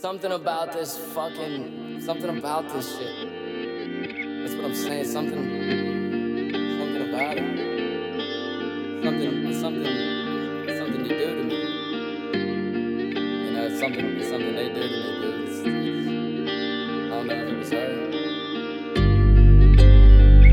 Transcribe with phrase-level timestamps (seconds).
[0.00, 2.00] Something about this fucking.
[2.00, 4.42] Something about this shit.
[4.42, 5.06] That's what I'm saying.
[5.06, 5.42] Something.
[6.78, 9.02] Something about it.
[9.02, 9.52] Something.
[9.54, 9.96] Something.
[10.78, 11.58] Something you do to me.
[13.44, 14.22] You know, something.
[14.22, 15.00] Something they do to me.
[15.42, 18.07] It's, it's, I don't know if it was her.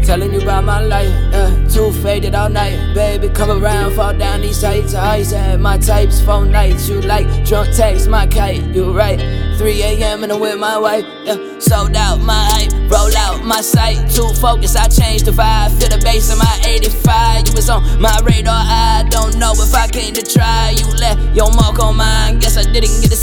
[0.05, 1.67] Telling you about my life, yeah.
[1.67, 3.27] Too faded all night, baby.
[3.29, 4.93] Come around, fall down these heights.
[4.93, 6.87] I my types, four nights.
[6.87, 8.61] You like drunk text, my kite.
[8.75, 9.19] You right.
[9.57, 10.23] 3 a.m.
[10.23, 11.59] and I'm with my wife, yeah.
[11.59, 13.97] Sold out my hype, roll out my sight.
[14.11, 15.71] Too focused, I changed the vibe.
[15.79, 17.47] Feel the bass in my 85.
[17.47, 20.75] You was on my radar, I don't know if I came to try.
[20.75, 22.39] You left your mark on mine.
[22.39, 23.17] Guess I didn't get to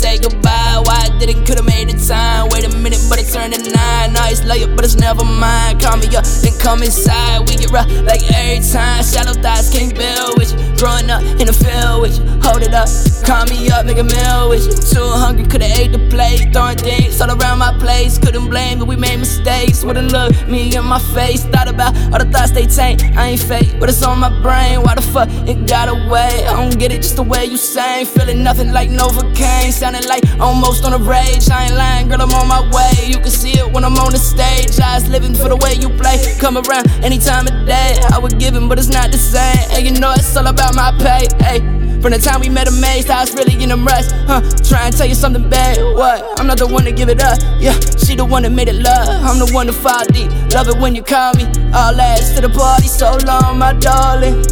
[4.44, 5.78] layup, but it's never mine.
[5.78, 7.40] Call me up, then come inside.
[7.48, 9.02] We get rough like every time.
[9.04, 10.58] Shadow thoughts can't build with you.
[10.76, 12.24] Growing up in the field with you.
[12.42, 12.88] Hold it up,
[13.24, 14.74] call me up, make a meal with you.
[14.74, 16.52] Too hungry, could've ate the plate.
[16.52, 18.11] Throwing things all around my place.
[18.32, 19.84] Couldn't blame me, we made mistakes.
[19.84, 21.44] Wouldn't look me in my face.
[21.44, 23.04] Thought about all the thoughts they taint.
[23.14, 24.80] I ain't fake, but it's on my brain.
[24.80, 26.46] Why the fuck it got away?
[26.48, 28.06] I don't get it, just the way you sang.
[28.06, 29.70] Feeling nothing like Novocaine.
[29.70, 31.50] Sounding like almost on a rage.
[31.50, 33.06] I ain't lying, girl, I'm on my way.
[33.06, 34.80] You can see it when I'm on the stage.
[34.80, 36.16] I was living for the way you play.
[36.40, 38.00] Come around any time of day.
[38.14, 39.60] I would give it, but it's not the same.
[39.72, 41.28] And you know it's all about my pay.
[41.44, 41.91] Hey.
[42.02, 44.10] From the time we met amazed, I was really in a rush.
[44.26, 45.78] Huh, try and tell you something bad.
[45.94, 46.40] What?
[46.40, 47.38] I'm not the one to give it up.
[47.60, 49.08] Yeah, she the one that made it love.
[49.22, 50.28] I'm the one to fall deep.
[50.52, 51.44] Love it when you call me.
[51.72, 54.42] All last to the party so long, my darling.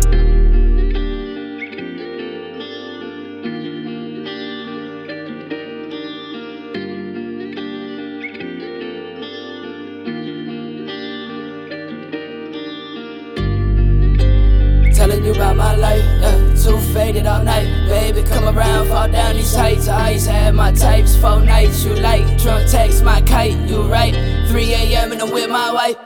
[14.95, 16.05] Telling you about my life.
[16.63, 17.40] Too faded all
[19.51, 19.89] these heights.
[19.89, 21.85] Always had my types, four nights.
[21.85, 23.57] You like drunk text, my kite.
[23.69, 24.15] You right.
[24.49, 25.13] 3 a.m.
[25.13, 25.97] and I'm with my wife.